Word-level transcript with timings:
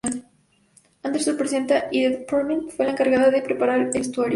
Henderson 1.03 1.35
presenta" 1.37 1.87
y 1.91 2.01
"The 2.01 2.17
Departed", 2.21 2.69
fue 2.75 2.85
la 2.85 2.93
encargada 2.93 3.29
de 3.29 3.43
preparar 3.43 3.81
el 3.81 3.89
vestuario. 3.91 4.29